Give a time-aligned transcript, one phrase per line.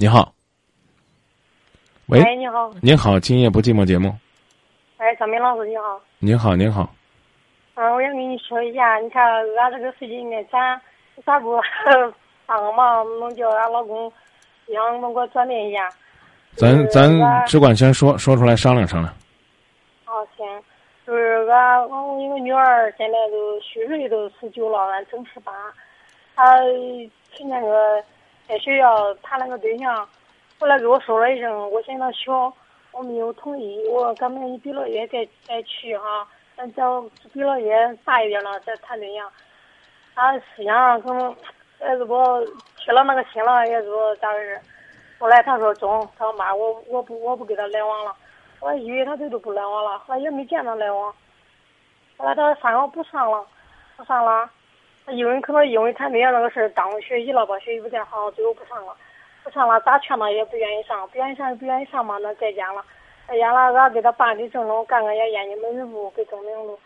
[0.00, 0.32] 你好，
[2.06, 4.10] 喂，哎，你好，您好，今夜不寂寞节目，
[4.96, 6.90] 哎，张明老师你好，您好，您好，
[7.74, 9.22] 嗯，我想跟你说一下，你看
[9.58, 10.80] 俺这个事情呢，咱
[11.26, 11.60] 咋不
[12.46, 14.10] 帮个忙，能叫俺老公
[14.68, 15.86] 想能给我转变一下？
[16.56, 17.10] 咱咱
[17.46, 19.14] 只管先说说出来商量商量。
[20.06, 20.46] 哦，行，
[21.06, 25.52] 就是俺我一个女儿现在都虚岁都十九了，俺正十八。
[26.34, 26.56] 她
[27.34, 28.02] 去年个
[28.50, 30.08] 在学校谈了个对象，
[30.58, 32.52] 后来给我说了一声，我嫌他小，
[32.90, 33.80] 我没有同意。
[33.86, 37.72] 我赶明年毕了业再再去哈，咱等毕了业
[38.04, 39.30] 大一点了再谈对象。
[40.16, 41.32] 他思想上可能
[41.80, 42.20] 也是不
[42.76, 44.60] 铁了那个心了，也是不咋回事。
[45.20, 48.16] 后来他说中，他说妈，我我不我不跟他来往了。
[48.58, 51.14] 我以为他这都不来往了，后来也没见他来往。
[52.16, 53.46] 后来他说上学不上了，
[53.96, 54.50] 不上了。
[55.12, 58.96] 因为可能因为谈对象那个事儿耽误学习了吧，学习不太好，最后不上了。
[59.42, 62.84] 不上了，咋劝他也不愿意上，不愿意上就不愿意上嘛，那在家了。
[63.26, 66.78] 在家了，俺给他办的证了，干干也眼睛门市部给证明了，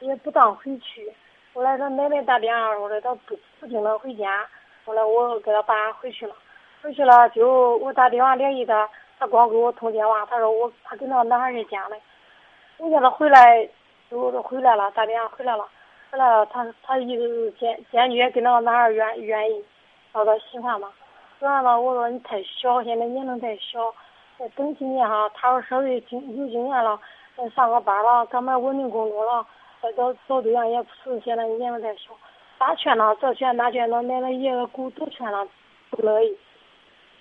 [0.00, 1.12] 也不当回去。
[1.52, 4.46] 后来他奶奶打电话说的，他不不经常回家。
[4.84, 6.34] 后来我给他办回去了，
[6.82, 8.88] 回去了就我打电话联系他。
[9.16, 11.96] 他光给我通电话，他说我他跟那个男孩在家嘞，
[12.78, 13.66] 我叫他回来，
[14.10, 15.64] 就都回来了，打电话回来了，
[16.14, 19.64] 回来了，他他一直坚坚决跟那个男孩愿愿意，
[20.12, 20.88] 找他喜欢嘛，
[21.40, 23.92] 喜欢了，我说你太小，现在年龄太小，
[24.38, 26.96] 再等几年哈，他说稍微经有经验了，
[27.56, 29.44] 上个班了，干嘛稳定工作了，
[29.82, 32.12] 再找找对象也不是，现在年龄太小，
[32.60, 35.44] 咋劝他这劝那劝，那奶奶爷爷姑都劝他，
[35.90, 36.38] 不乐意。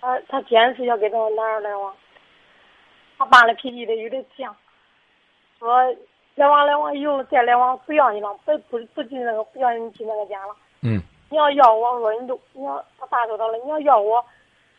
[0.00, 1.94] 他他坚持要跟这个男孩来往，
[3.18, 4.50] 他爸的脾气得有点犟，
[5.58, 5.94] 说
[6.38, 10.54] 来往来往以后再来往不要你了，不不不进那个不要你进那个家了。
[10.82, 14.24] 嗯你要要我，说你都你要他爸说他了，你要要我，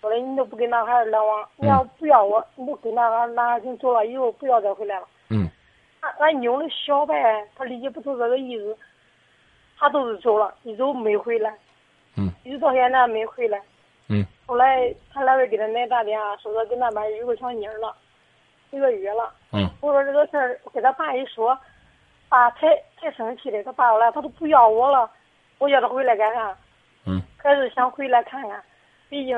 [0.00, 5.06] 说的你都不跟那孩儿来往，你要不要我，你都跟那个男孩走了以后不要再回来了。
[5.28, 5.48] 嗯
[6.00, 8.76] 俺俺妞的小呗，他理解不出这个意思，
[9.78, 11.54] 他都是走了，一走没回来，
[12.16, 13.60] 嗯一直到现在没回来。
[14.08, 17.94] 嗯后来他来回给他奶打电话，说他跟那边有个小妮儿了，
[18.70, 19.32] 一个月了。
[19.52, 21.58] 嗯我说这个事儿给他爸一说，
[22.28, 23.62] 爸太太生气了。
[23.62, 25.10] 他爸后来他都不要我了，
[25.58, 26.56] 我叫他回来干啥？
[27.06, 28.62] 嗯还是想回来看看，
[29.08, 29.36] 毕竟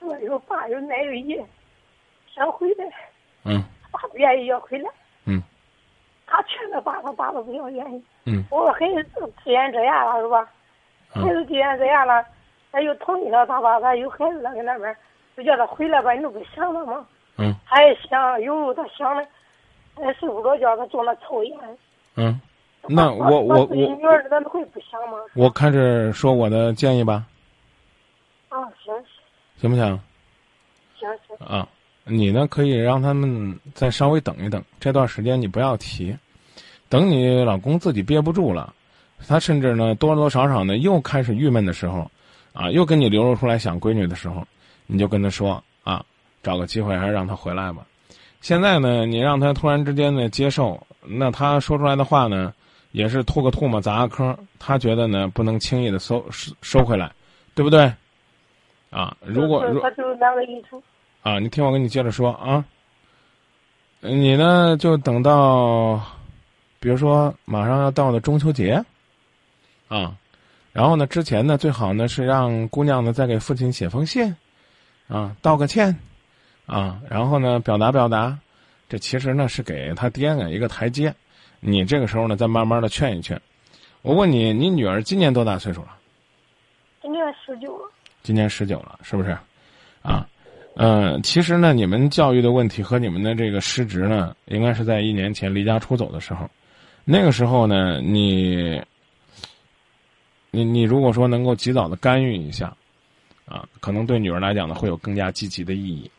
[0.00, 1.44] 我有爸有奶有爷，
[2.32, 2.84] 想回来。
[3.44, 4.90] 嗯爸不愿意要回来，
[5.26, 5.42] 嗯
[6.26, 8.04] 他劝他爸，他爸都不要愿意。
[8.26, 10.48] 嗯我说孩子既然这样了是吧？
[11.14, 12.24] 嗯孩子既然这样了，
[12.70, 14.96] 他又同意了他爸，他有孩子了在那边，
[15.36, 17.06] 就叫他回来吧，你都不想了吗？
[17.36, 17.54] 嗯。
[17.66, 19.26] 他也想，有他想的，
[19.96, 21.58] 哎，睡不着觉，他坐那抽烟。
[22.16, 22.40] 嗯，
[22.88, 23.76] 那我我我。
[23.76, 25.18] 女儿咱会不想吗？
[25.34, 27.24] 我开始说我的建议吧，
[28.48, 28.94] 啊，行
[29.58, 29.70] 行。
[29.70, 30.00] 不行？
[30.98, 31.66] 行行，啊，
[32.04, 36.16] 你呢可以让他们再稍微等一等，这段时间你不要提，
[36.88, 38.72] 等你老公自己憋不住了，
[39.26, 42.10] 他甚至呢多多少少呢又开始郁闷的时候，
[42.52, 44.46] 啊，又跟你流露出来想闺女的时候，
[44.86, 45.62] 你就跟他说啊，
[46.42, 47.86] 找个机会还是让他回来吧。
[48.40, 52.52] 现在呢，你让他突然之间呢接受，那他说出来的话呢，
[52.90, 57.10] 也是吐个唾沫砸个坑，他觉得呢不能轻易的收收收回来，
[57.54, 57.92] 对不对？
[58.90, 60.80] 啊，如果如他就是那个意思。
[61.22, 62.64] 啊，你听我跟你接着说啊。
[64.00, 66.04] 呃你呢，就等到，
[66.80, 68.84] 比如说马上要到的中秋节，
[69.86, 70.16] 啊，
[70.72, 74.34] 然后呢，之前呢，最好呢是让姑娘呢再给父亲写封信，
[75.06, 75.96] 啊，道个歉，
[76.66, 78.38] 啊，然后呢表达表达，
[78.88, 81.14] 这其实呢是给他爹呢一个台阶，
[81.60, 83.40] 你这个时候呢再慢慢的劝一劝。
[84.02, 85.96] 我问你，你女儿今年多大岁数了？
[87.00, 87.90] 今年十九了，
[88.22, 89.36] 今年十九了，是不是？
[90.02, 90.26] 啊，
[90.74, 96.48] 呃，其实呢，你们教育的问题和你们的这个失职呢，应该是在一年前离家出走的时候。
[97.04, 98.80] 那个时候呢，你，
[100.50, 102.74] 你你如果说能够及早的干预一下，
[103.46, 106.10] 啊，可能对女儿来讲呢，会有更加积极的意义。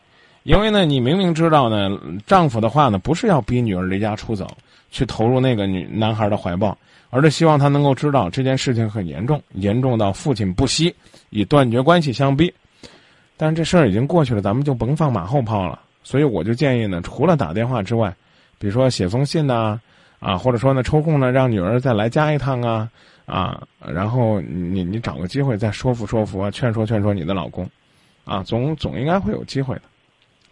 [0.44, 1.98] 因为呢，你明明知道呢，
[2.28, 4.46] 丈夫的话呢，不是要逼女儿离家出走，
[4.92, 6.78] 去投入那个女男孩的怀抱，
[7.10, 10.94] 而是希望他能够知道这件事情很严重，严重到父亲不惜
[11.30, 12.54] 以断绝关系相逼。
[13.38, 15.80] 但是这事儿已经过去了，咱们就甭放马后炮了。
[16.04, 18.14] 所以我就建议呢，除了打电话之外，
[18.60, 19.80] 比如说写封信呐、
[20.20, 22.90] 啊，或者说呢抽空呢让女儿再来家一趟啊，
[23.26, 27.66] 啊，然后你你找个机会再说服说服啊，劝说劝说你的老公，
[28.26, 29.84] 啊，总总应该会有机会的。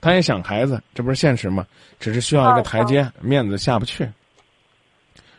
[0.02, 1.66] 他也想孩子，这不是现实吗？
[2.00, 4.04] 只是需要一个台阶，面子下不去。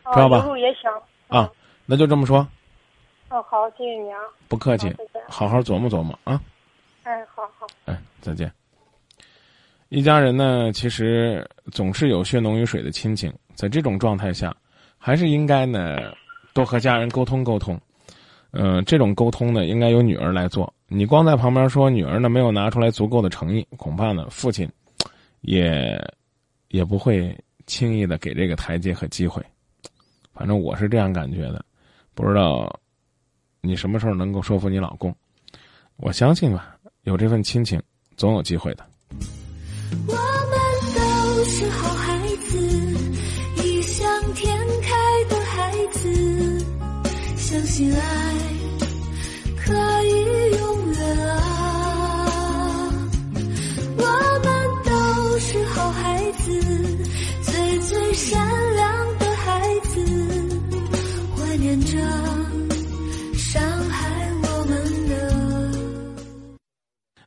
[0.02, 0.46] 啊知道吧。
[1.28, 1.50] 啊
[1.84, 2.46] 那就这么说，
[3.28, 4.18] 哦，好，谢谢你啊。
[4.48, 4.94] 不客气
[5.28, 6.40] 好好琢磨琢磨啊。
[7.02, 7.66] 哎，好好。
[7.86, 8.00] 哎。
[8.20, 8.50] 再见。
[9.88, 14.54] 一家人呢，其实总是有血浓于水的亲情，在这种状态下，
[14.96, 15.96] 还是应该呢
[16.54, 17.76] 多和家人沟通沟通。
[18.52, 20.72] 嗯，这种沟通呢，应该由女儿来做。
[20.94, 24.68] 你光在旁边说女儿呢没有拿出来足够的诚意，恐怕呢父亲
[25.40, 25.98] 也
[26.68, 27.34] 也不会
[27.66, 29.42] 轻易的给这个台阶和机会。
[30.34, 31.64] 反正我是这样感觉的，
[32.14, 32.78] 不知道
[33.62, 35.14] 你什么时候能够说服你老公。
[35.96, 37.80] 我相信吧，有这份亲情，
[38.16, 38.84] 总有机会的。
[39.90, 40.16] 我们
[40.94, 42.58] 都是好孩子，
[43.64, 46.64] 异想天开的孩子，
[47.36, 48.31] 相信爱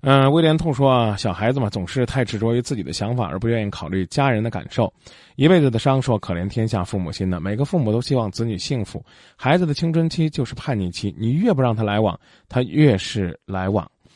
[0.08, 4.94] 嗯，威廉兔说啊，小孩子嘛，总是太执着于自己的想法，而不愿意考虑家人的感受，
[5.36, 7.40] 一辈子的伤说可怜天下父母心呢。
[7.40, 9.04] 每个父母都希望子女幸福，
[9.36, 13.90] 孩子的青春期就是叛逆期，你越不让他来往，他越是来往。